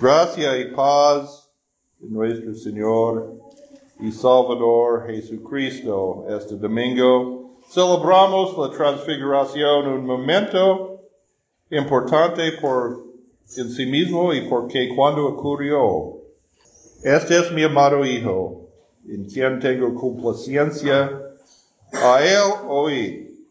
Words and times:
Gracia 0.00 0.58
y 0.58 0.72
paz 0.74 1.48
de 2.00 2.08
nuestro 2.10 2.52
Señor 2.56 3.40
y 4.00 4.10
Salvador 4.10 5.06
Jesucristo. 5.06 6.26
Este 6.28 6.56
domingo 6.56 7.60
celebramos 7.70 8.58
la 8.58 8.76
transfiguración, 8.76 9.86
un 9.86 10.04
momento 10.04 11.00
importante 11.70 12.52
por 12.60 13.04
en 13.56 13.70
sí 13.70 13.86
mismo 13.86 14.34
y 14.34 14.48
porque 14.48 14.92
cuando 14.96 15.26
ocurrió. 15.28 16.18
Este 17.04 17.38
es 17.38 17.52
mi 17.52 17.62
amado 17.62 18.04
Hijo, 18.04 18.66
en 19.08 19.26
quien 19.26 19.60
tengo 19.60 19.94
complacencia. 19.94 21.20
A 21.92 22.20
él 22.20 22.52
oí. 22.66 23.46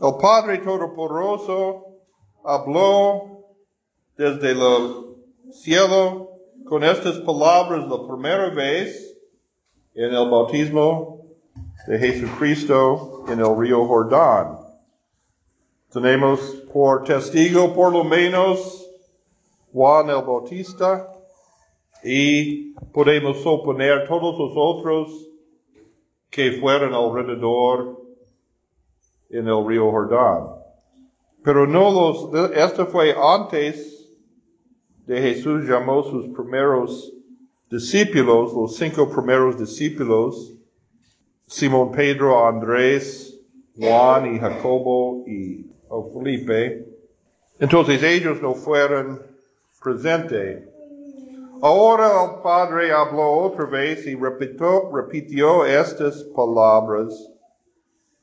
El 0.00 0.14
Padre 0.18 0.58
Todopoderoso 0.58 1.98
habló 2.42 3.31
desde 4.16 4.52
el 4.52 5.16
cielo 5.52 6.30
con 6.64 6.84
estas 6.84 7.18
palabras 7.18 7.86
la 7.88 8.06
primera 8.06 8.50
vez 8.50 9.16
en 9.94 10.14
el 10.14 10.30
bautismo 10.30 11.26
de 11.86 11.98
Jesucristo 11.98 13.24
en 13.28 13.40
el 13.40 13.56
río 13.56 13.86
Jordán. 13.86 14.58
Tenemos 15.92 16.40
por 16.72 17.04
testigo 17.04 17.74
por 17.74 17.92
lo 17.92 18.04
menos 18.04 18.88
Juan 19.72 20.10
el 20.10 20.22
Bautista 20.22 21.08
y 22.04 22.72
podemos 22.92 23.42
suponer 23.42 24.06
todos 24.06 24.38
los 24.38 24.52
otros 24.54 25.28
que 26.30 26.52
fueron 26.52 26.94
alrededor 26.94 28.00
en 29.30 29.48
el 29.48 29.66
río 29.66 29.90
Jordán. 29.90 30.62
Pero 31.42 31.66
no 31.66 31.90
los, 31.90 32.52
esto 32.54 32.86
fue 32.86 33.14
antes 33.18 33.91
de 35.12 35.20
Jesús 35.20 35.68
llamó 35.68 36.02
sus 36.02 36.28
primeros 36.28 37.12
discípulos, 37.70 38.54
los 38.54 38.76
cinco 38.76 39.10
primeros 39.10 39.58
discípulos, 39.58 40.54
Simón 41.46 41.92
Pedro, 41.92 42.46
Andrés, 42.46 43.38
Juan 43.76 44.34
y 44.34 44.38
Jacobo 44.38 45.22
y 45.26 45.66
Felipe. 46.14 46.86
Entonces 47.58 48.02
ellos 48.02 48.40
no 48.40 48.54
fueron 48.54 49.20
presentes. 49.82 50.66
Ahora 51.60 52.24
el 52.24 52.42
Padre 52.42 52.90
habló 52.90 53.32
otra 53.32 53.66
vez 53.66 54.06
y 54.06 54.14
repitió, 54.14 54.90
repitió 54.94 55.66
estas 55.66 56.24
palabras. 56.34 57.30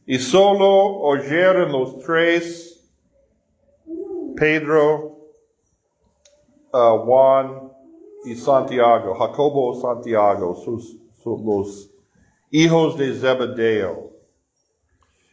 Y 0.08 0.18
solo 0.18 1.02
oyeron 1.02 1.72
los 1.72 2.00
tres 2.00 2.84
Pedro, 4.36 5.09
uh, 6.74 6.98
Juan 7.06 7.72
y 8.26 8.36
Santiago, 8.36 9.16
Jacobo 9.16 9.80
Santiago, 9.80 10.56
sus, 10.56 10.98
sus, 11.24 11.42
los 11.42 11.90
hijos 12.52 12.98
de 12.98 13.14
Zebedeo. 13.14 14.12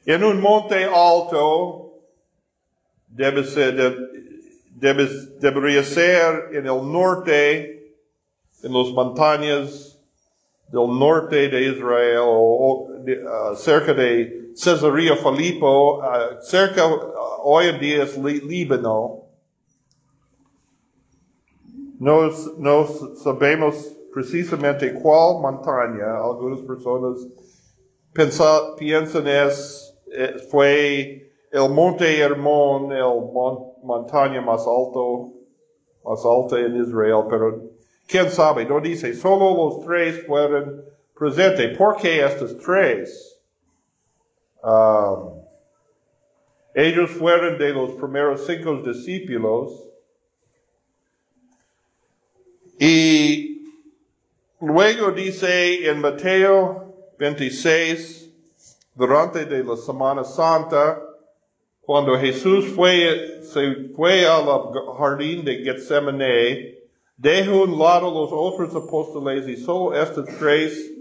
En 0.05 0.23
un 0.23 0.41
monte 0.41 0.84
alto, 0.84 1.95
debe 3.09 3.45
ser, 3.45 3.75
debe, 4.77 5.09
debería 5.41 5.83
ser 5.83 6.51
en 6.53 6.67
el 6.67 6.92
norte, 6.92 7.95
en 8.62 8.73
las 8.73 8.89
montañas 8.92 9.98
del 10.69 10.98
norte 10.98 11.48
de 11.48 11.69
Israel, 11.73 12.20
uh, 12.20 13.57
cerca 13.57 13.95
de 13.95 14.53
Cesarea 14.55 15.17
Filipo, 15.17 15.98
uh, 15.98 16.41
cerca 16.41 16.87
hoy 17.42 17.67
en 17.67 17.81
día 17.81 18.03
es 18.05 18.17
Líbano. 18.17 19.25
No, 21.98 22.30
sabemos 23.16 23.97
precisamente 24.12 24.92
cuál 24.94 25.41
montaña. 25.41 26.19
Algunas 26.19 26.61
personas 26.61 27.27
pensa, 28.12 28.74
piensan 28.77 29.27
es, 29.27 29.95
fue 30.51 31.33
el 31.51 31.70
monte 31.70 32.18
Hermón, 32.18 32.92
el 32.92 33.02
mon, 33.02 33.73
montaña 33.83 34.40
más 34.40 34.61
alto, 34.67 35.33
más 36.05 36.24
alta 36.24 36.58
en 36.58 36.77
Israel, 36.77 37.24
pero 37.30 37.62
quién 38.07 38.30
sabe, 38.30 38.64
no 38.67 38.80
dice, 38.80 39.14
solo 39.14 39.55
los 39.55 39.84
tres 39.84 40.27
fueron 40.27 40.84
presentes. 41.14 41.77
¿Por 41.77 41.96
qué 41.96 42.24
estos 42.24 42.57
tres? 42.58 43.40
Um, 44.63 45.42
ellos 46.74 47.11
fueron 47.13 47.58
de 47.58 47.73
los 47.73 47.92
primeros 47.92 48.45
cinco 48.45 48.77
discípulos. 48.83 49.83
Y 52.78 53.64
luego 54.61 55.11
dice 55.12 55.89
en 55.89 56.00
Mateo 56.00 56.94
26, 57.18 58.30
durante 58.94 59.44
de 59.44 59.62
la 59.62 59.77
Semana 59.77 60.24
Santa, 60.24 61.02
cuando 61.80 62.18
Jesús 62.18 62.66
fue, 62.74 63.42
se 63.42 63.90
fue 63.95 64.27
al 64.27 64.45
jardín 64.98 65.45
de 65.45 65.58
Getsemaní, 65.58 66.74
dejó 67.16 67.62
un 67.62 67.78
lado 67.78 68.11
los 68.11 68.30
otros 68.33 68.74
apóstoles 68.74 69.46
y 69.48 69.56
solo 69.56 69.95
estos 69.95 70.27
tres 70.39 70.92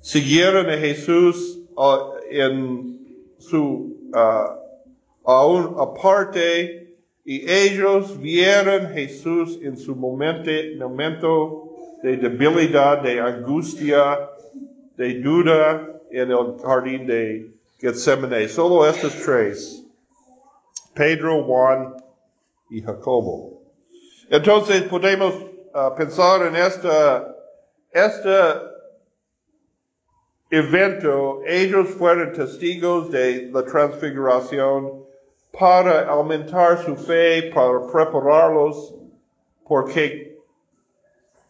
siguieron 0.00 0.70
a 0.70 0.76
Jesús 0.78 1.58
uh, 1.76 2.12
en 2.30 3.34
su 3.38 3.98
uh, 4.14 4.66
aún 5.24 5.74
aparte 5.78 6.85
y 7.28 7.50
ellos 7.50 8.20
vieron 8.20 8.92
Jesús 8.92 9.58
en 9.60 9.76
su 9.76 9.96
momento, 9.96 10.48
momento 10.78 11.72
de 12.04 12.18
debilidad, 12.18 13.02
de 13.02 13.20
angustia, 13.20 14.30
de 14.96 15.14
duda 15.14 16.00
en 16.12 16.30
el 16.30 16.56
jardín 16.62 17.04
de 17.04 17.52
Getsemaní. 17.80 18.46
Solo 18.46 18.86
estos 18.86 19.12
tres, 19.24 19.84
Pedro, 20.94 21.42
Juan 21.42 21.96
y 22.70 22.80
Jacobo. 22.80 23.60
Entonces 24.30 24.82
podemos 24.82 25.34
uh, 25.34 25.96
pensar 25.96 26.46
en 26.46 26.54
esta, 26.54 27.34
esta 27.90 28.70
evento, 30.48 31.40
ellos 31.44 31.88
fueron 31.88 32.32
testigos 32.32 33.10
de 33.10 33.50
la 33.52 33.64
transfiguración 33.64 35.05
para 35.58 36.08
aumentar 36.08 36.84
su 36.84 36.96
fe, 36.96 37.50
para 37.54 37.86
prepararlos, 37.90 38.94
porque 39.66 40.36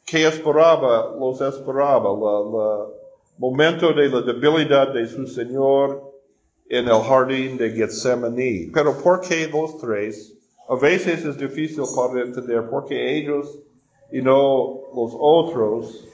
que 0.05 0.27
esperaba, 0.27 1.15
los 1.19 1.41
esperaba, 1.41 2.11
el 2.11 2.95
momento 3.39 3.93
de 3.93 4.09
la 4.09 4.21
debilidad 4.21 4.93
de 4.93 5.07
su 5.07 5.27
Señor 5.27 6.13
en 6.69 6.89
el 6.89 7.03
jardín 7.03 7.57
de 7.57 7.71
Getsemaní. 7.71 8.71
Pero 8.73 8.97
¿por 8.97 9.21
qué 9.21 9.49
los 9.49 9.79
tres? 9.79 10.33
A 10.69 10.77
veces 10.77 11.25
es 11.25 11.37
difícil 11.37 11.85
para 11.95 12.23
entender 12.23 12.69
por 12.69 12.87
qué 12.87 13.19
ellos 13.19 13.59
y 14.13 14.23
no 14.23 14.83
los 14.95 15.17
otros 15.19 16.07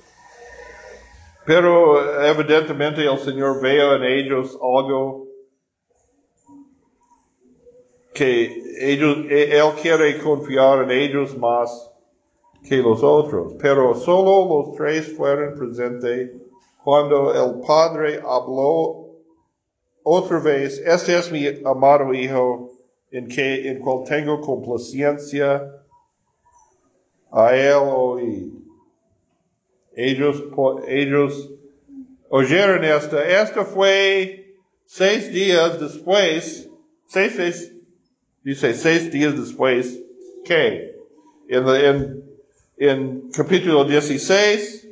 pero 1.45 2.25
evidentemente 2.25 3.05
el 3.05 3.19
Señor 3.19 3.61
ve 3.61 3.81
en 3.81 4.05
ellos 4.05 4.57
algo 4.63 5.27
que 8.15 8.63
ellos, 8.79 9.19
e, 9.29 9.59
Él 9.59 9.73
quiere 9.81 10.19
confiar 10.19 10.85
en 10.85 10.91
ellos 10.91 11.37
más 11.37 11.91
que 12.69 12.77
los 12.77 13.03
otros. 13.03 13.55
Pero 13.59 13.95
solo 13.95 14.47
los 14.49 14.77
tres 14.77 15.15
fueron 15.17 15.55
presentes 15.55 16.31
cuando 16.83 17.33
el 17.33 17.61
Padre 17.61 18.21
habló 18.25 19.03
otra 20.05 20.41
vez, 20.41 20.83
este 20.85 21.17
es 21.17 21.31
mi 21.31 21.47
amado 21.65 22.13
Hijo 22.13 22.71
en 23.13 23.29
que, 23.29 23.69
en 23.69 23.79
cual 23.79 24.05
tengo 24.05 24.41
complacencia 24.41 25.63
a 27.31 27.57
Él 27.57 27.79
oí. 27.85 28.53
Ellos, 29.95 30.43
ellos 30.89 31.51
oyeron 32.31 32.83
esta. 32.83 33.23
Esta 33.43 33.65
fue 33.65 34.57
seis 34.87 35.33
días 35.33 35.79
después, 35.79 36.69
seis, 37.07 37.35
seis, 37.37 37.73
dice 38.45 38.75
seis 38.75 39.11
días 39.11 39.39
después, 39.39 40.01
¿qué? 40.45 40.97
En, 41.49 41.69
en, 41.69 42.25
en 42.77 43.31
capítulo 43.31 43.85
16, 43.85 44.89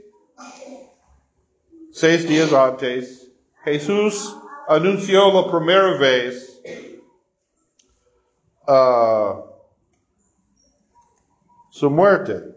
seis 1.93 2.29
días 2.29 2.53
antes, 2.53 3.31
Jesús 3.65 4.37
anunció 4.69 5.33
la 5.33 5.51
primera 5.51 5.99
vez 5.99 6.63
uh, 8.69 9.43
su 11.71 11.91
muerte. 11.91 12.55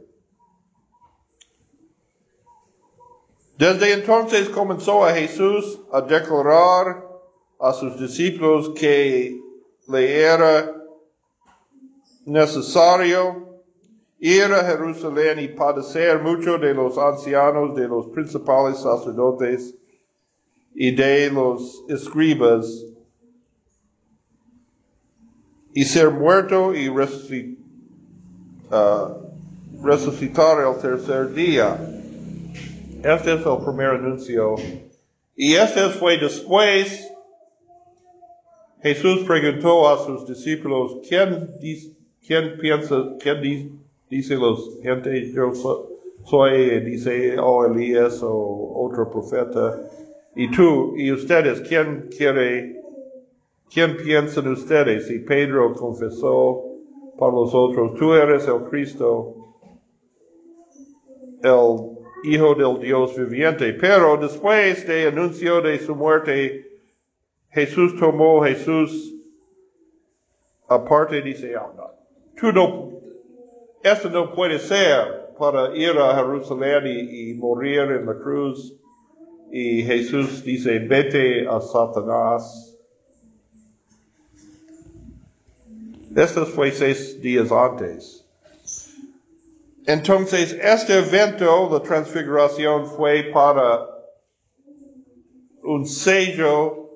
Desde 3.57 3.93
entonces 3.93 4.49
comenzó 4.49 5.05
a 5.05 5.13
Jesús 5.13 5.79
a 5.91 6.01
declarar 6.01 7.07
a 7.59 7.73
sus 7.73 7.99
discípulos 7.99 8.71
que 8.75 9.39
le 9.87 10.21
era 10.21 10.82
necesario 12.25 13.61
ir 14.19 14.43
a 14.45 14.63
Jerusalén 14.63 15.39
y 15.39 15.49
padecer 15.49 16.21
mucho 16.21 16.57
de 16.57 16.73
los 16.73 16.97
ancianos, 16.97 17.75
de 17.75 17.87
los 17.87 18.07
principales 18.07 18.77
sacerdotes 18.77 19.75
y 20.73 20.91
de 20.95 21.29
los 21.29 21.83
escribas, 21.89 22.85
y 25.73 25.83
ser 25.83 26.11
muerto 26.11 26.73
y 26.73 26.87
resucitar, 26.87 27.57
uh, 28.71 29.85
resucitar 29.85 30.65
el 30.65 30.79
tercer 30.79 31.33
día. 31.33 31.77
Este 33.03 33.33
es 33.33 33.45
el 33.45 33.57
primer 33.65 33.87
anuncio. 33.87 34.55
Y 35.35 35.55
este 35.55 35.89
fue 35.89 36.17
después, 36.17 37.11
Jesús 38.81 39.23
preguntó 39.25 39.89
a 39.89 40.05
sus 40.05 40.27
discípulos, 40.27 40.99
¿quién, 41.07 41.49
quién 42.25 42.57
piensa, 42.57 43.15
quién 43.19 43.79
dice 44.09 44.35
los 44.35 44.79
gente, 44.81 45.31
yo 45.31 45.51
soy, 46.25 46.79
dice, 46.81 47.37
o 47.39 47.65
Elías 47.65 48.21
o 48.23 48.85
otro 48.85 49.09
profeta? 49.09 49.89
Y 50.35 50.49
tú, 50.51 50.95
y 50.97 51.11
ustedes, 51.11 51.61
¿quién 51.61 52.09
quiere, 52.15 52.81
quién 53.71 53.97
piensan 53.97 54.47
ustedes? 54.47 55.09
Y 55.11 55.19
Pedro 55.19 55.73
confesó 55.75 56.63
para 57.17 57.31
los 57.31 57.53
otros, 57.53 57.93
tú 57.95 58.13
eres 58.13 58.47
el 58.47 58.63
Cristo, 58.63 59.35
el 61.43 61.93
Hijo 62.23 62.55
del 62.55 62.79
Dios 62.79 63.15
viviente. 63.17 63.73
Pero 63.73 64.17
después 64.17 64.87
de 64.87 65.07
anuncio 65.07 65.61
de 65.61 65.77
su 65.77 65.93
muerte, 65.93 66.79
Jesús 67.49 67.99
tomó 67.99 68.41
Jesús 68.43 69.13
aparte 70.67 71.19
y 71.19 71.21
dice, 71.21 71.53
ah, 71.55 71.71
no, 71.75 72.02
tú 72.43 72.51
no, 72.51 72.91
esto 73.81 74.09
no 74.09 74.33
puede 74.33 74.59
ser 74.59 75.29
para 75.39 75.73
ir 75.77 75.91
a 75.91 76.13
Jerusalén 76.15 76.83
y 76.87 77.33
morir 77.35 77.79
en 77.79 78.05
la 78.05 78.15
cruz. 78.15 78.75
Y 79.49 79.81
Jesús 79.83 80.43
dice, 80.43 80.79
vete 80.79 81.47
a 81.47 81.61
Satanás. 81.61 82.77
Esto 86.13 86.45
fue 86.45 86.71
seis 86.71 87.21
días 87.21 87.49
antes. 87.49 88.25
Entonces, 89.85 90.51
este 90.61 90.97
evento, 90.97 91.69
la 91.71 91.81
transfiguración, 91.81 92.87
fue 92.87 93.31
para 93.33 93.87
un 95.63 95.85
sello 95.85 96.89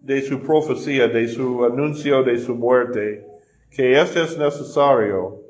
de 0.00 0.20
su 0.20 0.42
profecía, 0.42 1.08
de 1.08 1.28
su 1.28 1.64
anuncio 1.64 2.22
de 2.22 2.38
su 2.38 2.54
muerte, 2.54 3.33
que 3.74 4.00
esto 4.00 4.22
es 4.22 4.38
necesario, 4.38 5.42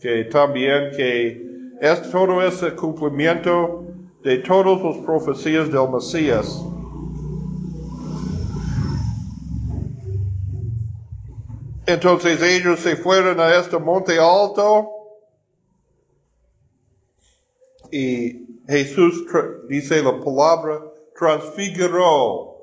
que 0.00 0.24
también 0.24 0.90
que 0.96 1.42
es 1.80 2.10
todo 2.10 2.42
ese 2.42 2.74
cumplimiento 2.74 3.84
de 4.22 4.38
todas 4.38 4.82
las 4.82 4.96
profecías 4.98 5.70
del 5.72 5.88
Mesías. 5.88 6.62
Entonces 11.86 12.42
ellos 12.42 12.80
se 12.80 12.96
fueron 12.96 13.40
a 13.40 13.56
este 13.56 13.78
monte 13.78 14.18
alto 14.18 14.90
y 17.90 18.46
Jesús 18.68 19.24
dice 19.68 20.02
la 20.02 20.20
palabra 20.20 20.82
transfiguró. 21.18 22.58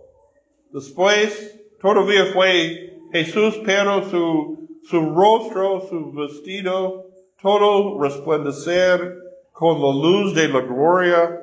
Después 0.72 1.60
todavía 1.82 2.28
fue 2.34 3.02
Jesús, 3.12 3.60
pero 3.66 4.10
su, 4.10 4.67
su 4.90 5.02
rostro, 5.14 5.82
su 5.90 6.14
vestido, 6.14 7.08
todo 7.42 8.02
resplandecer 8.02 9.18
con 9.52 9.82
la 9.82 9.92
luz 9.92 10.34
de 10.34 10.48
la 10.48 10.62
gloria 10.62 11.42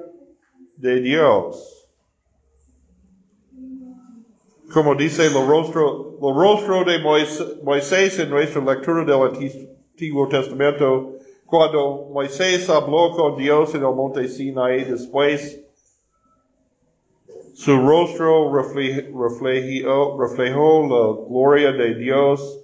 de 0.76 1.00
Dios. 1.00 1.90
Como 4.72 4.94
dice 4.94 5.26
el 5.26 5.34
rostro, 5.46 6.16
el 6.22 6.34
rostro 6.34 6.84
de 6.84 6.98
Moisés 7.62 8.18
en 8.18 8.30
nuestra 8.30 8.62
lectura 8.62 9.04
del 9.04 9.60
Antiguo 9.92 10.26
Testamento, 10.26 11.12
cuando 11.44 12.08
Moisés 12.12 12.70
habló 12.70 13.10
con 13.10 13.36
Dios 13.36 13.74
en 13.74 13.84
el 13.84 13.94
monte 13.94 14.26
Sinai, 14.26 14.84
después 14.84 15.60
su 17.52 17.76
rostro 17.76 18.52
reflejó, 18.54 20.18
reflejó 20.18 20.80
la 20.88 21.28
gloria 21.28 21.72
de 21.72 21.94
Dios 21.94 22.63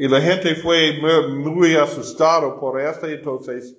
y 0.00 0.08
la 0.08 0.18
gente 0.18 0.54
fue 0.54 0.98
muy, 1.28 1.76
asustado 1.76 2.58
por 2.58 2.80
esto, 2.80 3.06
entonces 3.06 3.76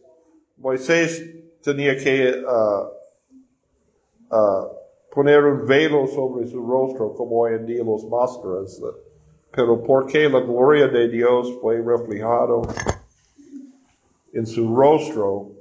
Moisés 0.56 1.26
tenía 1.64 1.98
que 1.98 2.32
uh, 4.30 4.36
poner 5.12 5.44
un 5.44 5.66
velo 5.66 6.06
sobre 6.06 6.46
su 6.46 6.64
rostro 6.64 7.16
como 7.16 7.40
hoy 7.40 7.56
en 7.56 7.66
día 7.66 7.84
los 7.84 8.06
máscaras. 8.06 8.80
Pero 9.50 9.82
porque 9.82 10.30
la 10.30 10.42
gloria 10.42 10.88
de 10.90 11.10
Dios 11.10 11.58
fue 11.60 11.82
reflejado 11.82 12.68
en 14.32 14.46
su 14.46 14.76
rostro. 14.76 15.54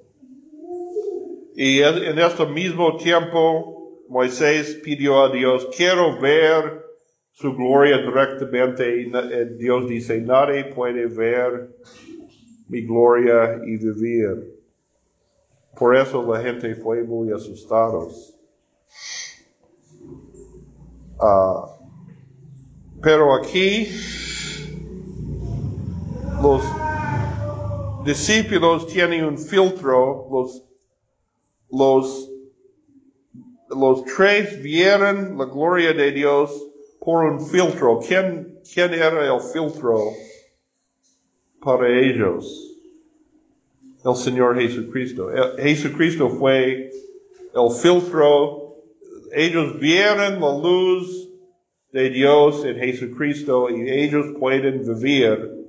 Y 1.57 1.81
en 1.81 2.19
este 2.19 2.45
mismo 2.45 2.99
tiempo, 2.99 4.03
Moisés 4.11 4.79
pidió 4.85 5.23
a 5.23 5.33
Dios, 5.33 5.71
quiero 5.75 6.21
ver 6.21 6.80
su 7.41 7.55
gloria 7.55 7.99
directamente. 7.99 9.03
Y 9.03 9.11
Dios 9.57 9.89
dice, 9.89 10.21
nadie 10.21 10.65
puede 10.65 11.07
ver 11.07 11.75
mi 12.69 12.83
gloria 12.83 13.61
y 13.65 13.77
vivir. 13.79 14.61
Por 15.77 15.97
eso 15.97 16.23
la 16.23 16.43
gente 16.43 16.75
fue 16.75 17.03
muy 17.03 17.33
asustados. 17.33 18.37
Uh, 21.19 21.67
pero 23.03 23.35
aquí 23.35 23.89
los 26.43 26.63
discípulos 28.05 28.87
tienen 28.87 29.25
un 29.25 29.39
filtro, 29.39 30.29
los, 30.31 30.65
los, 31.71 32.31
los 33.69 34.05
tres 34.05 34.63
vieron 34.63 35.37
la 35.39 35.45
gloria 35.47 35.93
de 35.93 36.13
Dios 36.13 36.70
por 37.11 37.41
filtro. 37.41 37.99
¿Quién, 37.99 38.61
era 38.77 39.35
el 39.35 39.41
filtro 39.41 40.13
para 41.61 41.89
ellos? 41.89 42.79
El 44.05 44.15
Señor 44.15 44.59
Jesucristo. 44.61 45.29
Jesucristo 45.59 46.31
fue 46.31 46.91
el 47.53 47.71
filtro 47.73 48.77
ellos 49.33 49.79
vieron 49.79 50.41
la 50.41 50.59
luz 50.59 51.29
de 51.93 52.11
Dios 52.11 52.65
en 52.65 52.77
Jesucristo 52.77 53.69
y 53.71 53.89
ellos 53.89 54.27
pueden 54.39 54.83
vivir 54.83 55.67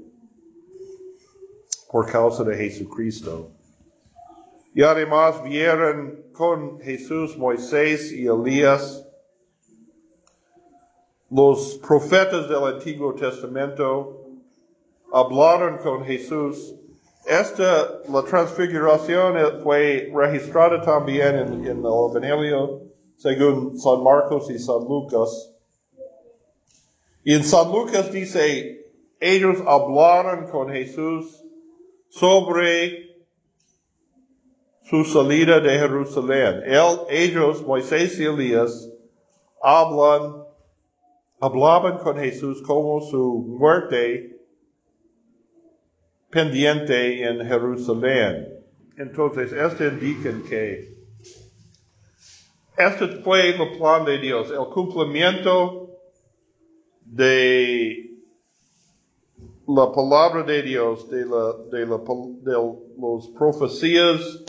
por 1.91 2.09
causa 2.09 2.43
de 2.43 2.55
Jesucristo. 2.55 3.51
Y 4.73 4.81
además 4.83 5.43
vieron 5.43 6.23
con 6.31 6.79
Jesús, 6.79 7.37
Moisés 7.37 8.11
y 8.11 8.25
Elías, 8.25 9.10
los 11.31 11.75
profetas 11.75 12.49
del 12.49 12.63
Antiguo 12.63 13.13
Testamento 13.15 14.25
hablaron 15.13 15.77
con 15.77 16.03
Jesús. 16.03 16.75
Esta, 17.25 18.01
la 18.09 18.23
transfiguración 18.23 19.61
fue 19.63 20.11
registrada 20.13 20.81
también 20.81 21.35
en, 21.35 21.53
en 21.65 21.77
el 21.79 21.85
Evangelio 21.85 22.81
según 23.15 23.77
San 23.77 24.03
Marcos 24.03 24.49
y 24.49 24.59
San 24.59 24.83
Lucas. 24.83 25.53
Y 27.23 27.35
en 27.35 27.43
San 27.43 27.71
Lucas 27.71 28.11
dice, 28.11 28.87
ellos 29.19 29.59
hablaron 29.67 30.49
con 30.49 30.69
Jesús 30.69 31.43
sobre 32.09 33.11
su 34.83 35.05
salida 35.05 35.59
de 35.59 35.77
Jerusalén. 35.77 36.63
ellos, 37.09 37.65
Moisés 37.65 38.19
y 38.19 38.25
Elías, 38.25 38.89
hablan, 39.61 40.40
hablaban 41.41 41.97
con 41.97 42.17
Jesús 42.17 42.61
como 42.61 43.01
su 43.01 43.43
muerte 43.59 44.39
pendiente 46.29 47.23
en 47.27 47.45
Jerusalén. 47.45 48.47
Entonces, 48.95 49.51
esto 49.51 49.85
indica 49.85 50.31
que 50.47 51.01
este 52.77 53.07
fue 53.23 53.49
el 53.49 53.77
plan 53.77 54.05
de 54.05 54.19
Dios, 54.19 54.51
el 54.51 54.71
cumplimiento 54.71 55.89
de 57.03 58.11
la 59.67 59.91
palabra 59.91 60.43
de 60.43 60.61
Dios, 60.61 61.09
de, 61.09 61.25
la, 61.25 61.53
de, 61.71 61.85
la, 61.87 61.97
de 61.97 62.53
los 62.97 63.27
profecías 63.29 64.43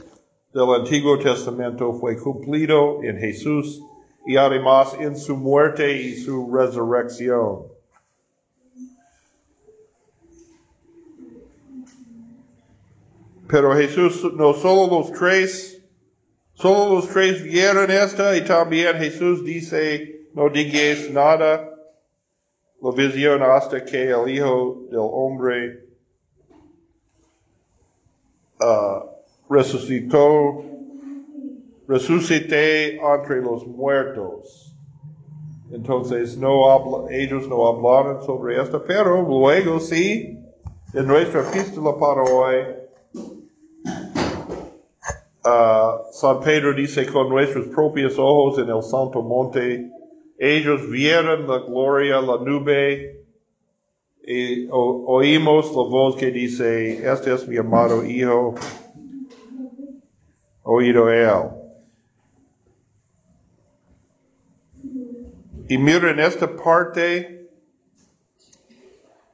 del 0.53 0.69
Antiguo 0.79 1.19
Testamento 1.19 1.95
fue 1.95 2.19
cumplido 2.19 3.03
en 3.03 3.19
Jesús 3.19 3.83
y 4.27 4.37
además 4.37 4.95
en 4.99 5.17
su 5.17 5.37
muerte 5.37 5.93
y 5.93 6.17
su 6.17 6.53
resurrección. 6.55 7.73
Pero 13.49 13.75
Jesús, 13.75 14.33
no 14.35 14.55
solo 14.55 15.01
los 15.01 15.13
tres, 15.13 15.83
solo 16.55 16.95
los 16.95 17.09
tres 17.09 17.43
vieron 17.43 17.91
esta 17.91 18.35
y 18.37 18.45
también 18.45 18.97
Jesús 18.97 19.45
dice, 19.45 20.29
no 20.33 20.49
digas 20.49 21.11
nada, 21.11 21.69
la 22.81 22.91
visión 22.93 23.43
hasta 23.43 23.85
que 23.85 24.11
el 24.11 24.29
Hijo 24.29 24.87
del 24.91 24.99
Hombre 25.01 25.87
uh, 28.61 29.53
resucitó, 29.53 30.65
resucité 31.93 32.97
entre 32.97 33.43
los 33.43 33.67
muertos. 33.67 34.75
Entonces 35.71 36.39
no 36.39 36.71
habla, 36.71 37.15
ellos 37.15 37.47
no 37.49 37.67
hablaron 37.67 38.23
sobre 38.25 38.61
esto, 38.61 38.83
pero 38.87 39.23
luego 39.23 39.79
sí, 39.79 40.39
en 40.95 41.07
nuestra 41.07 41.41
epístola 41.41 41.99
para 41.99 42.23
hoy, 42.23 42.57
uh, 45.45 46.13
San 46.13 46.41
Pedro 46.41 46.75
dice 46.75 47.07
con 47.07 47.29
nuestros 47.29 47.67
propios 47.69 48.19
ojos 48.19 48.59
en 48.59 48.69
el 48.69 48.83
santo 48.83 49.23
monte, 49.23 49.91
ellos 50.39 50.91
vieron 50.91 51.47
la 51.47 51.59
gloria, 51.59 52.21
la 52.21 52.39
nube, 52.39 53.19
y 54.25 54.69
oímos 54.71 55.69
la 55.69 55.83
voz 55.89 56.17
que 56.17 56.31
dice, 56.31 57.11
este 57.11 57.35
es 57.35 57.47
mi 57.49 57.57
amado 57.57 58.05
hijo, 58.05 58.55
oído 60.63 61.11
él. 61.11 61.62
Y 65.73 65.79
miren 65.79 66.21
esta 66.21 66.55
parte, 66.55 67.49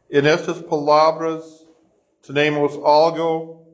en 0.08 0.24
estas 0.24 0.62
palabras 0.62 1.66
tenemos 2.24 2.78
algo 2.84 3.66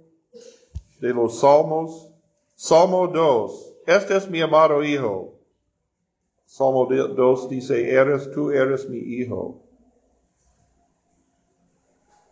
de 0.99 1.13
los 1.13 1.41
salmos. 1.41 2.09
Salmo 2.55 3.07
2, 3.07 3.75
este 3.87 4.17
es 4.17 4.31
mi 4.31 4.41
amado 4.41 4.83
hijo. 4.83 5.35
Salmo 6.47 6.87
2 6.87 7.51
dice, 7.51 7.91
eres 7.91 8.33
tú, 8.33 8.51
eres 8.51 8.89
mi 8.89 8.97
hijo 8.97 9.61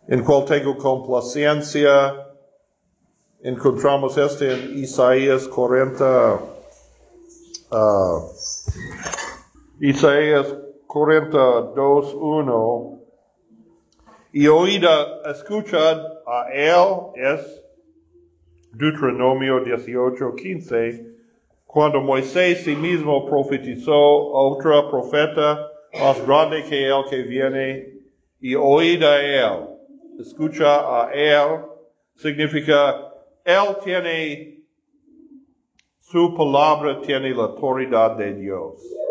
en 0.07 0.23
cual 0.23 0.45
tengo 0.45 0.75
complacencia. 0.79 2.27
Encontramos 3.43 4.17
este 4.17 4.51
en 4.51 4.79
Isaías 4.79 5.47
40, 5.47 6.39
uh, 7.71 8.21
Isaías 9.85 10.47
42, 10.87 12.13
1. 12.13 12.99
Y 14.31 14.47
oída, 14.47 15.21
escuchad 15.29 16.01
a 16.25 16.47
él, 16.53 17.11
es 17.15 17.63
Deuteronomio 18.71 19.59
18, 19.59 20.35
15, 20.35 21.05
cuando 21.65 21.99
Moisés 21.99 22.63
sí 22.63 22.77
mismo 22.77 23.25
profetizó 23.25 23.93
otra 23.93 24.89
profeta 24.89 25.67
más 25.99 26.25
grande 26.25 26.63
que 26.63 26.87
él 26.87 27.03
que 27.09 27.23
viene, 27.23 27.93
y 28.39 28.55
oída 28.55 29.15
a 29.15 29.21
él 29.21 29.67
escucha 30.17 31.01
a 31.01 31.11
Él, 31.11 31.65
significa 32.15 33.11
Él 33.43 33.77
tiene, 33.83 34.63
su 35.99 36.33
palabra 36.35 37.01
tiene 37.01 37.31
la 37.31 37.43
autoridad 37.43 38.15
de 38.15 38.33
Dios. 38.35 39.02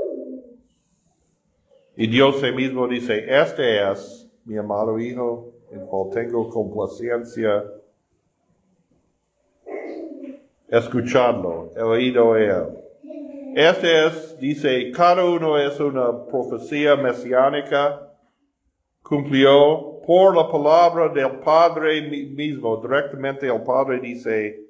Y 1.97 2.07
Dios 2.07 2.43
mismo 2.55 2.89
dice, 2.89 3.27
este 3.29 3.91
es 3.91 4.27
mi 4.45 4.57
amado 4.57 4.99
Hijo, 4.99 5.53
en 5.71 5.87
cual 5.87 6.11
tengo 6.11 6.49
complacencia. 6.49 7.65
Escuchadlo, 10.69 11.71
he 11.77 11.83
oído 11.83 12.37
Él. 12.37 12.79
Este 13.55 14.07
es, 14.07 14.39
dice, 14.39 14.91
cada 14.93 15.23
uno 15.27 15.59
es 15.59 15.79
una 15.81 16.25
profecía 16.25 16.97
mesiánica, 16.97 18.11
cumplió 19.03 20.01
por 20.07 20.35
la 20.35 20.51
palabra 20.51 21.11
del 21.11 21.41
Padre 21.41 22.01
mismo, 22.09 22.79
directamente 22.79 23.47
el 23.49 23.63
Padre 23.63 24.01
dice, 24.01 24.65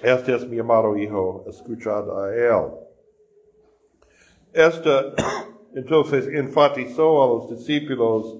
este 0.00 0.36
es 0.36 0.46
mi 0.46 0.60
amado 0.60 0.96
Hijo, 0.96 1.44
escuchad 1.48 2.08
a 2.24 2.32
Él. 2.32 2.91
Esta, 4.52 5.14
entonces, 5.74 6.28
enfatizó 6.28 7.22
a 7.22 7.26
los 7.26 7.50
discípulos 7.58 8.38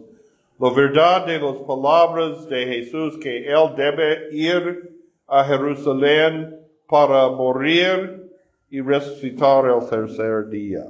la 0.59 0.71
verdad 0.71 1.27
de 1.27 1.41
las 1.41 1.57
palabras 1.67 2.47
de 2.49 2.67
Jesús 2.67 3.19
que 3.19 3.47
Él 3.51 3.75
debe 3.77 4.29
ir 4.33 4.97
a 5.27 5.45
Jerusalén 5.45 6.61
para 6.87 7.29
morir 7.31 8.31
y 8.71 8.81
resucitar 8.81 9.65
el 9.67 9.89
tercer 9.89 10.49
día. 10.51 10.85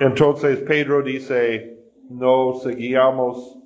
Entonces 0.00 0.58
Pedro 0.60 1.02
dice, 1.02 1.78
no 2.08 2.54
seguíamos 2.62 3.56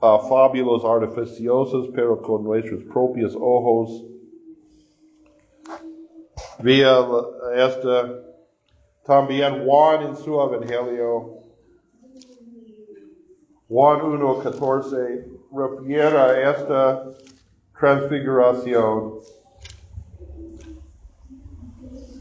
a 0.00 0.18
fábulas 0.18 0.84
artificiosas, 0.84 1.88
pero 1.94 2.20
con 2.22 2.44
nuestros 2.44 2.84
propios 2.84 3.36
ojos. 3.38 4.04
Vía 6.60 7.06
esta, 7.54 8.25
también 9.06 9.64
Juan 9.64 10.02
en 10.02 10.16
su 10.16 10.40
Evangelio, 10.40 11.36
Juan 13.68 14.00
1.14, 14.00 15.24
refiere 15.52 16.18
a 16.18 16.50
esta 16.50 17.04
transfiguración. 17.78 19.20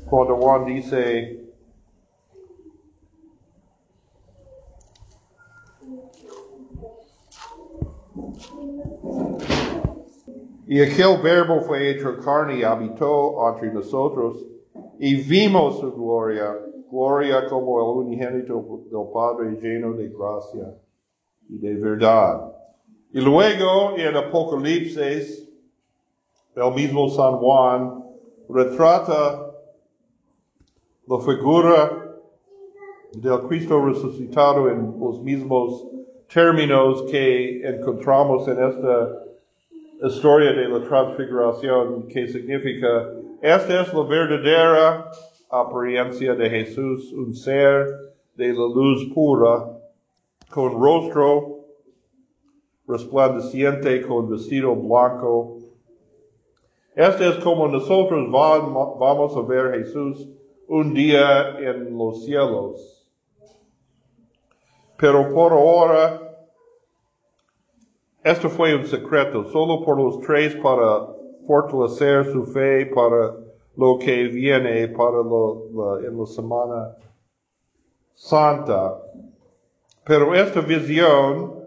Cuando 0.10 0.38
Juan 0.38 0.66
dice, 0.66 1.42
Y 10.68 10.82
aquel 10.82 11.22
verbo 11.22 11.62
fue 11.62 11.92
hecho 11.92 12.18
carne 12.18 12.58
y 12.58 12.64
habitó 12.64 13.48
entre 13.54 13.72
nosotros 13.72 14.44
y 15.00 15.16
vimos 15.16 15.80
su 15.80 15.92
gloria, 15.94 16.56
gloria 16.90 17.48
como 17.48 17.80
el 17.80 18.06
unigénito 18.06 18.84
del 18.90 19.12
Padre 19.14 19.60
lleno 19.62 19.94
de 19.94 20.10
gracia 20.10 20.74
y 21.50 21.58
de 21.58 21.76
verdad. 21.76 22.52
Y 23.14 23.22
luego 23.22 23.96
en 23.98 24.16
Apocalipsis, 24.16 25.50
el 26.56 26.74
mismo 26.74 27.10
San 27.10 27.38
Juan 27.38 28.04
retrata 28.50 29.52
la 31.08 31.20
figura 31.20 32.06
del 33.14 33.42
Cristo 33.48 33.86
resucitado 33.86 34.70
en 34.70 35.00
los 35.00 35.22
mismos 35.22 35.86
términos 36.34 37.04
que 37.04 37.62
encontramos 37.68 38.48
en 38.48 38.64
esta 38.64 39.24
historia 40.04 40.52
de 40.52 40.68
la 40.68 40.88
transfiguración 40.88 42.08
que 42.08 42.28
significa, 42.28 43.12
esta 43.46 43.82
es 43.82 43.94
la 43.94 44.02
verdadera 44.02 45.12
apariencia 45.52 46.34
de 46.34 46.50
Jesús, 46.50 47.14
un 47.14 47.36
ser 47.36 47.86
de 48.34 48.48
la 48.48 48.54
luz 48.54 49.14
pura, 49.14 49.70
con 50.50 50.82
rostro 50.82 51.60
resplandeciente, 52.88 54.02
con 54.02 54.32
vestido 54.32 54.76
blanco. 54.76 55.60
Este 56.96 57.30
es 57.30 57.36
como 57.44 57.68
nosotros 57.68 58.32
vamos 58.32 59.38
a 59.38 59.42
ver 59.42 59.78
Jesús 59.78 60.28
un 60.68 60.96
día 60.96 61.60
en 61.60 61.96
los 61.96 62.26
cielos. 62.26 63.08
Pero 64.98 65.32
por 65.32 65.52
ahora 65.52 66.48
esto 68.24 68.50
fue 68.50 68.76
un 68.76 68.88
secreto 68.88 69.44
solo 69.52 69.86
por 69.86 70.02
los 70.02 70.20
tres 70.22 70.56
para 70.56 71.14
fortalecer 71.48 72.32
su 72.32 72.46
fe 72.46 72.86
para 72.88 73.36
lo 73.78 73.98
que 74.00 74.28
viene 74.28 74.88
para 74.90 75.18
lo, 75.18 76.00
en 76.00 76.18
la 76.18 76.26
semana 76.26 76.96
santa. 78.14 79.02
Pero 80.06 80.34
esta 80.34 80.62
visión, 80.62 81.64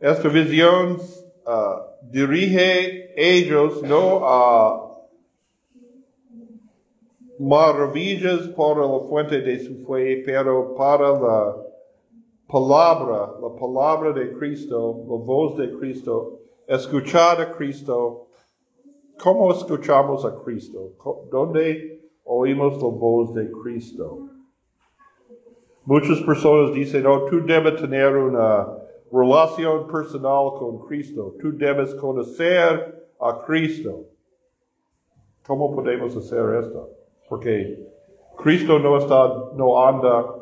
esta 0.00 0.28
visión 0.28 0.98
uh, 1.46 2.10
dirige 2.10 3.12
ellos 3.16 3.82
no 3.82 4.26
a 4.26 4.88
maravillas 7.38 8.48
por 8.54 8.78
la 8.78 9.08
fuente 9.08 9.40
de 9.40 9.58
su 9.58 9.84
fe, 9.84 10.22
pero 10.24 10.74
para 10.76 11.10
la 11.10 11.56
palabra, 12.46 13.34
la 13.40 13.56
palabra 13.58 14.12
de 14.12 14.32
Cristo, 14.34 15.04
la 15.08 15.16
voz 15.16 15.56
de 15.56 15.76
Cristo, 15.78 16.41
escuchar 16.74 17.40
a 17.40 17.52
Cristo. 17.52 18.28
¿Cómo 19.22 19.52
escuchamos 19.52 20.24
a 20.24 20.34
Cristo? 20.42 20.92
¿Dónde 21.30 22.10
oímos 22.24 22.82
la 22.82 22.88
voz 22.88 23.34
de 23.34 23.50
Cristo? 23.50 24.28
Muchas 25.84 26.20
personas 26.20 26.74
dicen, 26.74 27.06
oh, 27.06 27.24
tú 27.26 27.44
debes 27.44 27.80
tener 27.80 28.16
una, 28.16 28.82
relación 29.12 29.86
personal 29.88 30.54
con 30.58 30.86
Cristo. 30.86 31.34
Tú 31.38 31.56
debes 31.56 31.94
conocer 31.96 33.06
a 33.20 33.42
Cristo. 33.44 34.06
¿Cómo 35.46 35.74
podemos 35.74 36.16
hacer 36.16 36.64
esto? 36.64 36.88
Porque 37.28 37.78
Cristo 38.38 38.78
no 38.78 38.96
está, 38.96 39.28
no 39.54 39.86
anda 39.86 40.34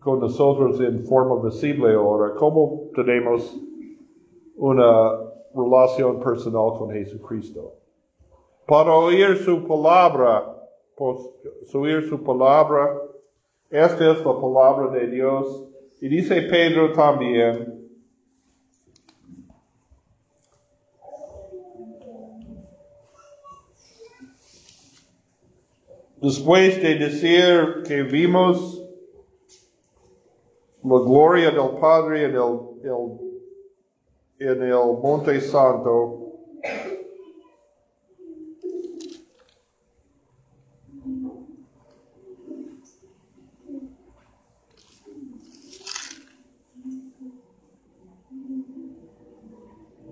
con 0.00 0.20
nosotros 0.20 0.80
en 0.80 1.04
forma 1.06 1.42
visible 1.42 1.94
ahora. 1.94 2.34
¿Cómo 2.34 2.90
tenemos 2.94 3.58
una 4.56 5.27
relación 5.54 6.20
personal 6.20 6.78
con 6.78 6.90
Jesucristo? 6.90 7.74
Para 8.66 8.94
oír 8.94 9.36
su 9.38 9.66
palabra, 9.66 10.56
oír 11.74 12.08
su 12.08 12.22
palabra, 12.22 13.00
esta 13.70 14.12
es 14.12 14.24
la 14.24 14.40
palabra 14.40 14.90
de 14.92 15.06
Dios. 15.08 15.64
Y 16.00 16.08
dice 16.08 16.42
Pedro 16.42 16.92
también, 16.92 17.78
Después 26.20 26.82
de 26.82 26.96
decir 26.96 27.84
que 27.86 28.02
vimos 28.02 28.82
la 30.82 30.98
gloria 30.98 31.52
del 31.52 31.78
Padre 31.80 32.24
en 32.24 32.34
el, 32.34 33.27
en 34.38 34.62
el 34.62 34.98
Monte 35.02 35.40
Santo, 35.40 36.24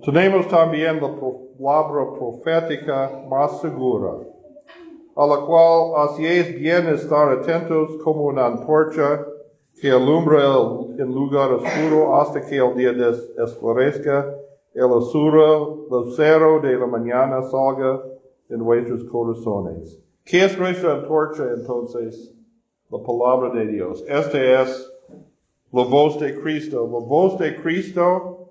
tenemos 0.03 0.47
también 0.47 1.01
la 1.01 1.15
palabra 1.15 2.13
profética 2.13 3.23
más 3.29 3.61
segura 3.61 4.27
a 5.17 5.25
la 5.25 5.37
cual 5.37 6.07
hacéis 6.07 6.59
bien 6.59 6.87
estar 6.89 7.29
atentos 7.29 7.97
como 8.03 8.25
una 8.25 8.45
antorcha 8.45 9.25
que 9.81 9.89
alumbra 9.89 10.43
el, 10.43 10.86
en 10.97 11.13
lugar 11.13 11.51
oscuro 11.51 12.19
hasta 12.19 12.41
que 12.41 12.57
el 12.57 12.75
día 12.75 12.93
des, 12.93 13.31
esclarezca, 13.37 14.35
el 14.73 14.83
oscuro 14.83 15.87
lucero 15.89 16.59
de 16.59 16.77
la 16.77 16.85
mañana 16.85 17.41
salga 17.43 18.03
en 18.49 18.63
vuestros 18.63 19.03
corazones. 19.05 19.99
¿Qué 20.23 20.45
es 20.45 20.57
nuestra 20.57 20.95
antorcha 20.95 21.43
entonces? 21.55 22.33
La 22.89 22.99
palabra 22.99 23.49
de 23.59 23.67
Dios. 23.67 24.03
Esta 24.07 24.61
es 24.61 24.91
la 25.71 25.83
voz 25.83 26.19
de 26.19 26.39
Cristo. 26.39 26.87
La 26.91 26.99
voz 26.99 27.37
de 27.39 27.55
Cristo, 27.61 28.49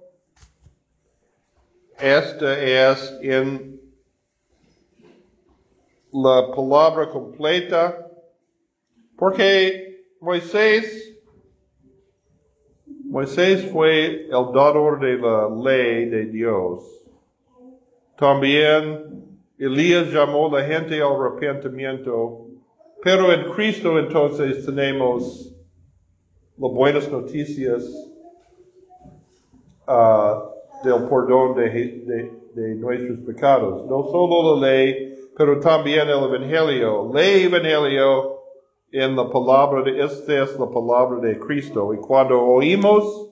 esta 1.98 2.60
es 2.60 3.18
en 3.22 3.80
la 6.12 6.50
palabra 6.54 7.10
completa, 7.10 8.10
porque 9.16 10.06
Moisés, 10.20 11.15
Moisés 13.16 13.64
fue 13.72 14.26
el 14.26 14.52
dador 14.52 15.00
de 15.00 15.16
la 15.16 15.48
ley 15.48 16.04
de 16.04 16.26
Dios. 16.26 16.84
También 18.18 19.38
Elías 19.58 20.12
llamó 20.12 20.54
a 20.54 20.60
la 20.60 20.66
gente 20.66 21.00
al 21.00 21.14
arrepentimiento, 21.14 22.46
pero 23.02 23.32
en 23.32 23.50
Cristo 23.52 23.98
entonces 23.98 24.66
tenemos 24.66 25.50
las 26.58 26.72
buenas 26.72 27.10
noticias 27.10 27.84
uh, 29.88 30.84
del 30.84 31.08
perdón 31.08 31.56
de, 31.56 32.32
de 32.54 32.74
nuestros 32.74 33.20
pecados. 33.20 33.86
No 33.86 34.04
solo 34.10 34.60
la 34.60 34.68
ley, 34.68 35.14
pero 35.34 35.58
también 35.58 36.06
el 36.06 36.22
Evangelio. 36.22 37.10
Lee 37.14 37.44
Evangelio 37.44 38.35
en 38.92 39.16
la 39.16 39.28
palabra 39.28 39.82
de, 39.82 40.02
esta 40.02 40.42
es 40.42 40.58
la 40.58 40.70
palabra 40.70 41.20
de 41.20 41.38
Cristo. 41.38 41.92
Y 41.92 41.98
cuando 41.98 42.40
oímos 42.40 43.30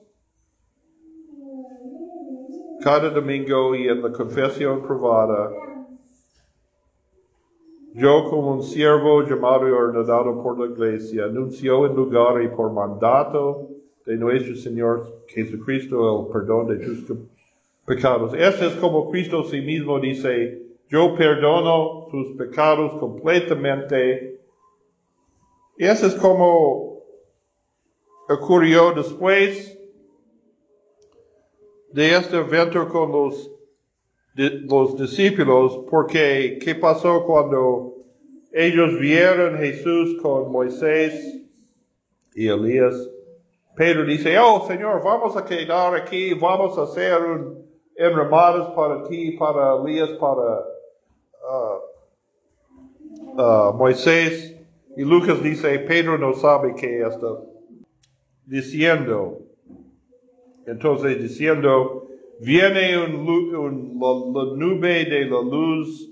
cada 2.81 3.09
domingo 3.09 3.75
y 3.75 3.87
en 3.87 4.01
la 4.01 4.11
confesión 4.11 4.81
privada, 4.81 5.51
yo 7.93 8.29
como 8.29 8.55
un 8.55 8.63
siervo 8.63 9.23
llamado 9.23 9.69
y 9.69 9.71
ordenado 9.71 10.43
por 10.43 10.59
la 10.59 10.65
iglesia, 10.65 11.25
anuncio 11.25 11.85
en 11.85 11.95
lugar 11.95 12.43
y 12.43 12.49
por 12.49 12.71
mandato 12.73 13.69
de 14.05 14.17
nuestro 14.17 14.55
Señor 14.55 15.23
Jesucristo 15.27 16.27
el 16.27 16.31
perdón 16.31 16.67
de 16.67 16.85
tus 16.85 17.17
pecados. 17.85 18.33
Este 18.33 18.67
es 18.67 18.73
como 18.75 19.09
Cristo 19.09 19.43
sí 19.45 19.61
mismo 19.61 19.99
dice, 19.99 20.61
yo 20.89 21.15
perdono 21.15 22.07
tus 22.11 22.35
pecados 22.37 22.99
completamente. 22.99 24.41
Y 25.77 25.85
eso 25.85 26.07
es 26.07 26.15
como 26.15 27.03
ocurrió 28.29 28.91
después 28.93 29.77
de 31.91 32.15
este 32.15 32.37
evento 32.37 32.87
con 32.89 33.11
los, 33.11 33.51
los 34.35 34.97
discípulos, 34.97 35.81
porque 35.89 36.59
¿qué 36.61 36.75
pasó 36.75 37.25
cuando 37.25 37.93
ellos 38.51 38.99
vieron 38.99 39.57
Jesús 39.57 40.17
con 40.21 40.51
Moisés 40.51 41.41
y 42.33 42.47
Elías? 42.47 42.95
Pedro 43.75 44.05
dice, 44.05 44.39
oh 44.39 44.65
Señor, 44.67 45.03
vamos 45.03 45.35
a 45.35 45.43
quedar 45.43 45.93
aquí, 45.95 46.33
vamos 46.33 46.77
a 46.77 46.83
hacer 46.83 47.21
un 47.21 47.65
enramadas 47.97 48.67
para 48.75 49.03
ti, 49.03 49.31
para 49.31 49.75
Elías, 49.75 50.09
para 50.11 50.65
uh, 51.49 51.79
uh, 53.41 53.73
Moisés 53.73 54.54
y 54.97 55.03
Lucas 55.03 55.43
dice, 55.43 55.79
Pedro 55.79 56.17
no 56.17 56.33
sabe 56.33 56.73
qué 56.75 57.01
está 57.01 57.27
diciendo. 58.45 59.39
Entonces 60.65 61.21
diciendo, 61.21 62.07
viene 62.39 62.97
un, 62.97 63.99
la, 63.99 64.55
nube 64.55 65.05
de 65.05 65.25
la 65.25 65.41
luz 65.41 66.11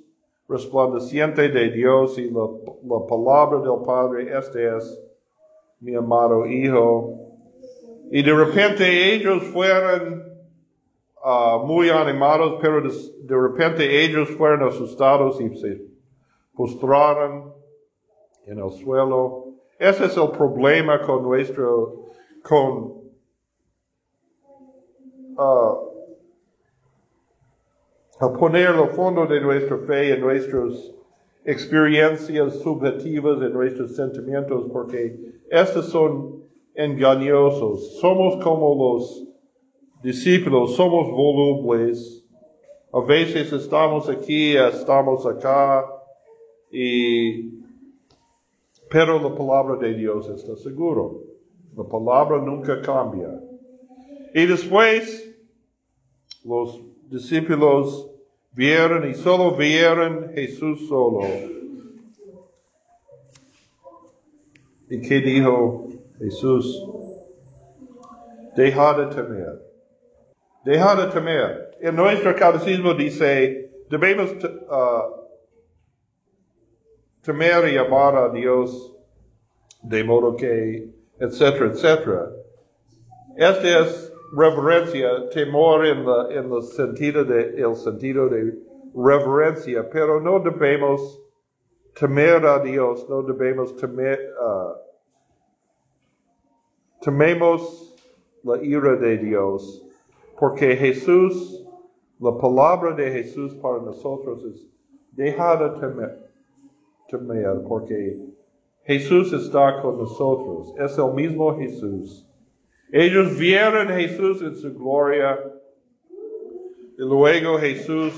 resplandeciente 0.50 1.50
de 1.50 1.72
Dios 1.72 2.18
y 2.18 2.30
la, 2.30 2.48
la 2.84 3.08
palabra 3.08 3.60
del 3.60 3.86
Padre, 3.86 4.38
este 4.38 4.76
es 4.78 5.00
mi 5.80 5.96
amado 5.96 6.46
Hijo. 6.46 7.20
Y 8.12 8.22
de 8.22 8.34
repente 8.34 9.16
ellos 9.16 9.44
fueron 9.44 10.24
uh, 11.24 11.66
muy 11.66 11.90
animados, 11.90 12.60
pero 12.62 12.82
de, 12.82 12.90
de, 13.24 13.36
repente 13.36 14.04
ellos 14.04 14.30
fueron 14.32 14.68
asustados 14.68 15.40
y 15.42 15.56
se 15.58 15.82
postraron 16.54 17.54
en 18.46 18.60
el 18.60 18.72
suelo. 18.72 19.46
Ese 19.80 20.06
es 20.06 20.18
el 20.18 20.30
problema 20.32 21.02
con 21.02 21.24
nuestro, 21.24 22.08
con 22.44 23.04
uh, 25.38 25.94
a 28.20 28.34
poner 28.34 28.70
el 28.70 28.90
fondo 28.90 29.26
de 29.26 29.42
nuestra 29.42 29.78
fe 29.80 30.14
en 30.14 30.22
nuestras 30.22 30.94
experiencias 31.46 32.60
subjetivas, 32.60 33.42
en 33.42 33.54
nuestros 33.54 33.96
sentimientos, 33.96 34.70
porque 34.72 35.20
estos 35.50 35.88
son 35.88 36.44
engañosos. 36.76 38.00
Somos 38.00 38.42
como 38.44 38.76
los 38.76 39.28
discípulos 40.02 40.76
somos 40.76 41.10
volubles. 41.10 42.24
A 42.94 43.02
veces 43.02 43.52
estamos 43.52 44.08
aquí, 44.08 44.56
estamos 44.56 45.26
acá, 45.26 45.86
y, 46.72 47.63
pero 48.94 49.20
la 49.20 49.36
palabra 49.36 49.76
de 49.78 49.96
Dios 49.96 50.30
está 50.30 50.56
seguro. 50.56 51.24
La 51.76 51.84
palabra 51.84 52.40
nunca 52.40 52.80
cambia. 52.80 53.42
Y 54.36 54.46
después, 54.46 55.36
los 56.46 56.80
discípulos 57.10 58.12
vieron 58.52 59.10
y 59.10 59.16
solo 59.16 59.56
vieron 59.56 60.30
Jesús 60.36 60.88
solo. 60.88 61.22
¿Y 64.92 65.02
qué 65.02 65.22
dijo 65.22 65.88
Jesús? 66.20 66.86
Deja 68.56 68.94
de 68.94 69.16
temer. 69.16 69.74
Deja 70.64 70.96
de 71.04 71.12
temer. 71.12 71.78
En 71.82 71.96
nuestro 71.96 72.36
catecismo 72.36 72.94
dice, 72.94 73.72
debemos 73.90 74.32
uh, 74.34 75.23
temer 77.24 77.74
y 77.74 77.78
amar 77.78 78.16
a 78.16 78.30
Dios 78.30 78.94
de 79.82 80.04
modo 80.04 80.36
que, 80.36 80.90
etcétera, 81.20 81.72
etcétera. 81.72 82.32
Esta 83.36 83.80
es 83.80 84.14
reverencia, 84.36 85.30
temor 85.30 85.86
en, 85.86 86.06
la, 86.06 86.28
en 86.32 86.52
el 86.52 86.64
sentido 86.64 87.24
de, 87.24 87.76
sentido 87.76 88.28
de 88.28 88.58
reverencia, 88.94 89.90
pero 89.90 90.20
no 90.20 90.40
debemos 90.40 91.22
temer 92.00 92.46
a 92.46 92.60
Dios, 92.60 93.08
no 93.10 93.22
debemos 93.24 93.76
temer, 93.78 94.20
uh, 94.40 94.74
tememos 97.02 97.96
la 98.44 98.62
ira 98.64 98.96
de 98.96 99.18
Dios, 99.18 99.86
porque 100.40 100.76
Jesús, 100.76 101.66
la 102.20 102.38
palabra 102.38 102.94
de 102.94 103.12
Jesús 103.12 103.56
para 103.56 103.80
nosotros 103.80 104.44
es 104.46 104.68
dejada 105.12 105.80
temer, 105.80 106.33
temer, 107.18 107.62
porque 107.68 108.18
Jesús 108.84 109.32
está 109.34 109.82
con 109.82 109.98
nosotros, 109.98 110.74
es 110.78 110.98
el 110.98 111.14
mismo 111.14 111.56
Jesús. 111.58 112.28
Ellos 112.92 113.38
vieron 113.38 113.88
Jesús 113.88 114.42
en 114.42 114.56
su 114.56 114.74
gloria, 114.74 115.40
y 116.98 117.02
luego 117.02 117.58
Jesús 117.58 118.14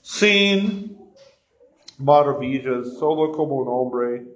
sin 0.00 0.96
maravillas, 1.98 2.94
solo 2.98 3.32
como 3.32 3.56
un 3.56 3.68
hombre, 3.68 4.26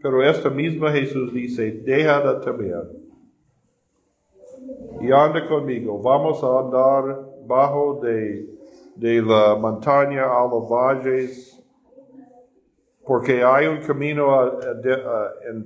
pero 0.00 0.22
esta 0.22 0.50
misma 0.50 0.92
Jesús 0.92 1.32
dice, 1.32 1.72
deja 1.72 2.20
de 2.20 2.44
temer 2.44 3.08
y 5.00 5.12
anda 5.12 5.46
conmigo, 5.46 6.00
vamos 6.00 6.42
a 6.42 6.60
andar 6.60 7.26
bajo 7.46 8.00
de, 8.02 8.48
de 8.96 9.22
la 9.22 9.54
montaña 9.54 10.24
a 10.24 10.46
los 10.46 10.68
valles, 10.68 11.57
porque 13.08 13.42
hay 13.42 13.66
un 13.66 13.78
camino 13.78 14.60
en, 15.48 15.64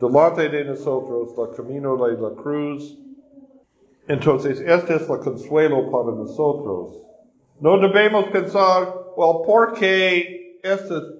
delante 0.00 0.48
de 0.48 0.64
nosotros, 0.64 1.34
el 1.36 1.56
camino 1.56 1.96
de 2.06 2.12
la 2.12 2.30
cruz. 2.40 2.96
Entonces, 4.06 4.60
este 4.60 4.94
es 4.94 5.10
el 5.10 5.18
consuelo 5.18 5.90
para 5.90 6.12
nosotros. 6.16 7.02
No 7.58 7.80
debemos 7.80 8.26
pensar, 8.26 8.94
well, 9.16 9.42
¿por 9.44 9.72
qué 9.72 10.60
estos 10.62 11.14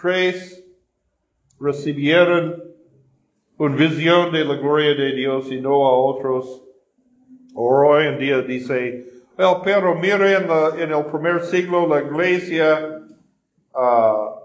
tres 0.00 0.64
recibieron 1.58 2.62
una 3.58 3.74
visión 3.74 4.30
de 4.30 4.44
la 4.44 4.54
gloria 4.54 4.94
de 4.94 5.12
Dios 5.16 5.50
y 5.50 5.60
no 5.60 5.88
a 5.88 5.92
otros? 5.92 6.62
Hoy 7.56 8.06
en 8.06 8.18
día 8.20 8.42
dice, 8.42 9.08
well, 9.36 9.56
pero 9.64 9.96
mire 9.96 10.36
en, 10.36 10.48
en 10.80 10.92
el 10.92 11.04
primer 11.06 11.42
siglo 11.42 11.88
la 11.88 12.00
iglesia 12.00 12.93
uh, 13.74 14.40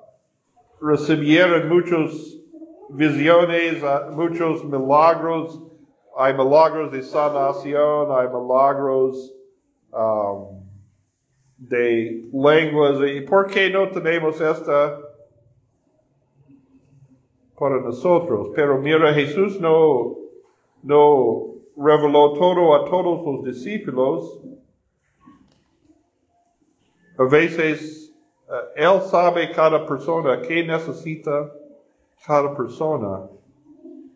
recibieron 0.82 1.70
muchos 1.70 2.38
visiones, 2.90 3.82
uh, 3.84 4.12
muchos 4.12 4.64
milagros. 4.64 5.62
Hay 6.18 6.34
milagros 6.34 6.92
de 6.92 7.02
sanación, 7.04 8.12
hay 8.12 8.28
milagros 8.28 9.34
um, 9.94 10.64
de 11.58 12.30
lenguas. 12.34 13.00
¿Y 13.10 13.22
por 13.22 13.48
qué 13.48 13.70
no 13.70 13.90
tenemos 13.90 14.42
esta 14.42 15.00
para 17.58 17.80
nosotros? 17.82 18.50
Pero 18.56 18.80
mira, 18.80 19.14
Jesús 19.14 19.60
no, 19.62 20.18
no 20.84 21.50
reveló 21.78 22.34
todo 22.34 22.76
a 22.76 22.90
todos 22.90 23.26
los 23.26 23.44
discípulos. 23.46 24.42
A 27.18 27.24
veces, 27.24 28.09
Él 28.76 29.02
sabe 29.02 29.52
cada 29.52 29.86
persona 29.86 30.42
qué 30.42 30.64
necesita 30.64 31.52
cada 32.26 32.56
persona. 32.56 33.28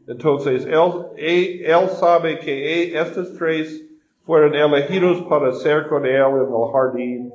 Entonces, 0.07 0.65
él, 0.65 1.05
él 1.17 1.89
sabe 1.89 2.39
que 2.39 2.97
estos 2.99 3.33
tres 3.37 3.81
fueron 4.25 4.55
elegidos 4.55 5.21
para 5.29 5.53
ser 5.53 5.87
con 5.87 6.05
él 6.05 6.15
en 6.15 6.53
el 6.53 6.71
jardín 6.71 7.33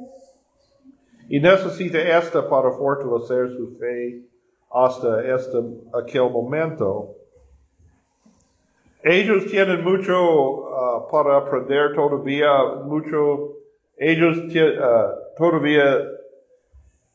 y 1.28 1.40
necesita 1.40 1.98
esta 2.18 2.48
para 2.48 2.70
fortalecer 2.72 3.50
su 3.56 3.76
fe 3.78 4.22
hasta 4.70 5.34
este, 5.34 5.58
aquel 5.94 6.30
momento. 6.30 7.14
Ellos 9.04 9.46
tienen 9.46 9.84
mucho 9.84 10.14
uh, 10.14 11.08
para 11.10 11.38
aprender 11.38 11.94
todavía, 11.94 12.50
mucho, 12.84 13.52
ellos 13.96 14.38
uh, 14.38 15.36
todavía 15.36 16.17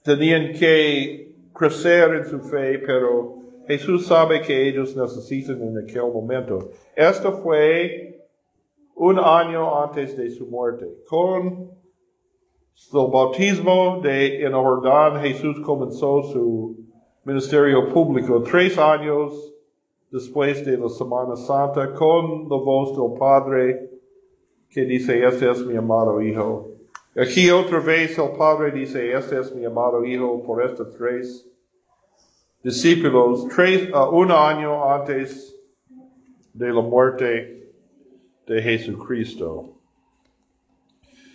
tenían 0.04 0.54
que 0.54 1.34
crecer 1.54 2.14
en 2.16 2.26
su 2.26 2.40
fe, 2.40 2.80
pero 2.80 3.38
Jesús 3.68 4.06
sabe 4.06 4.42
que 4.42 4.68
ellos 4.68 4.96
necesitan 4.96 5.62
en 5.62 5.78
aquel 5.78 6.12
momento. 6.14 6.70
Esto 6.96 7.32
fue 7.42 8.28
un 8.96 9.18
año 9.18 9.84
antes 9.84 10.16
de 10.18 10.30
su 10.30 10.46
muerte. 10.48 10.86
Con 11.08 11.72
el 12.94 13.12
bautismo 13.12 14.02
de, 14.02 14.44
en 14.44 14.52
Jordán, 14.52 15.22
Jesús 15.22 15.60
comenzó 15.62 16.24
su 16.24 16.78
ministerio 17.24 17.88
público. 17.90 18.44
Tres 18.44 18.78
años 18.78 19.54
después 20.12 20.66
de 20.66 20.78
la 20.78 20.90
Semana 20.90 21.36
Santa, 21.36 21.94
con 21.94 22.50
la 22.50 22.58
voz 22.58 22.96
del 22.98 23.18
Padre 23.18 23.90
que 24.70 24.86
dice, 24.86 25.26
este 25.26 25.50
es 25.50 25.66
mi 25.66 25.76
amado 25.76 26.22
Hijo. 26.22 26.73
Aquí 27.16 27.52
otra 27.52 27.80
vez 27.80 28.18
el 28.18 28.32
Padre 28.32 28.72
dice, 28.72 29.14
este 29.14 29.40
es 29.40 29.54
mi 29.54 29.64
amado 29.66 30.04
Hijo 30.04 30.42
por 30.42 30.64
estos 30.64 30.96
tres 30.98 31.48
discípulos 32.64 33.48
tres, 33.54 33.90
uh, 33.94 34.10
un 34.10 34.32
año 34.32 34.92
antes 34.92 35.56
de 36.54 36.74
la 36.74 36.82
muerte 36.82 37.72
de 38.48 38.62
Jesucristo. 38.64 39.76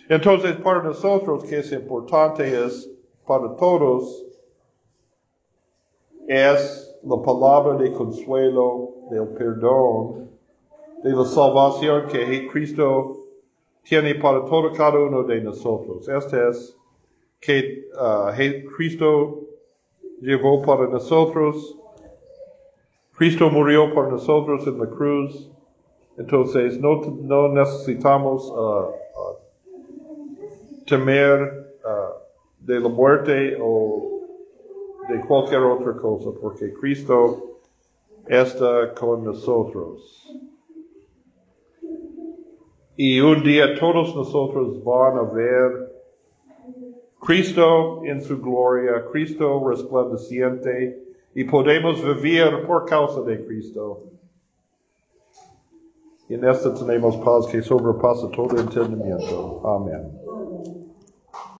Entonces, 0.09 0.57
para 0.57 0.83
nosotros, 0.83 1.45
que 1.45 1.59
es 1.59 1.71
importante 1.71 2.43
es, 2.65 2.89
para 3.25 3.55
todos, 3.55 4.25
es 6.27 6.99
la 7.03 7.21
palabra 7.21 7.77
de 7.77 7.93
consuelo, 7.93 8.95
del 9.11 9.29
perdón, 9.29 10.29
de 11.03 11.11
la 11.11 11.23
salvación 11.23 12.07
que 12.07 12.49
Cristo 12.51 13.18
tiene 13.89 14.13
para 14.13 14.45
todo 14.45 14.71
cada 14.71 14.99
uno 14.99 15.23
de 15.23 15.41
nosotros. 15.41 16.07
Este 16.07 16.47
es 16.47 16.77
que 17.41 17.87
uh, 17.95 18.69
Cristo 18.77 19.47
llevó 20.21 20.61
para 20.61 20.87
nosotros. 20.87 21.75
Cristo 23.17 23.49
murió 23.49 23.91
por 23.91 24.11
nosotros 24.11 24.67
en 24.67 24.77
la 24.77 24.85
cruz. 24.85 25.49
Entonces 26.19 26.79
no, 26.79 27.01
no 27.23 27.49
necesitamos 27.49 28.51
uh, 28.51 28.91
uh, 28.91 29.37
temer 30.85 31.73
uh, 31.83 32.19
de 32.59 32.79
la 32.79 32.89
muerte 32.89 33.57
o 33.59 34.21
de 35.09 35.19
cualquier 35.21 35.61
otra 35.61 35.97
cosa, 35.97 36.29
porque 36.39 36.71
Cristo 36.73 37.57
está 38.27 38.93
con 38.93 39.23
nosotros. 39.23 40.27
Y 43.01 43.21
un 43.21 43.41
día 43.43 43.79
todos 43.79 44.13
nosotros 44.13 44.83
van 44.83 45.19
a 45.19 45.21
ver 45.21 45.89
Cristo 47.21 48.03
en 48.03 48.21
su 48.21 48.41
gloria, 48.41 49.05
Cristo 49.09 49.65
resplandeciente, 49.65 51.01
y 51.33 51.45
podemos 51.45 52.03
vivir 52.03 52.67
por 52.67 52.83
causa 52.83 53.21
de 53.21 53.45
Cristo. 53.45 54.03
Y 56.27 56.33
en 56.33 56.43
esto 56.43 56.73
tenemos 56.73 57.15
paz 57.23 57.47
que 57.47 57.61
sobrepasa 57.61 58.29
todo 58.31 58.59
entendimiento. 58.59 59.61
Amén. 59.65 60.19